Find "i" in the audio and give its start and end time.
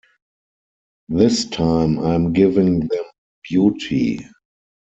1.99-2.15